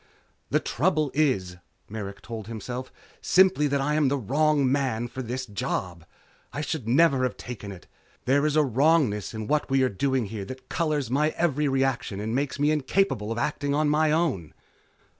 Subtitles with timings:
[0.49, 1.57] The trouble is,
[1.87, 6.05] Merrick told himself, _simply that I am the wrong man for this job.
[6.51, 7.85] I should never have taken it.
[8.25, 12.33] There's a wrongness in what we are doing here that colors my every reaction and
[12.33, 14.55] makes me incapable of acting on my own.